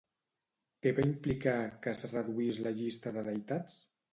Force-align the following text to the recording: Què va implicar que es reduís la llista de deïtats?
Què 0.85 0.93
va 0.99 1.03
implicar 1.09 1.53
que 1.83 1.93
es 1.99 2.03
reduís 2.15 2.61
la 2.69 2.75
llista 2.81 3.17
de 3.19 3.29
deïtats? 3.29 3.79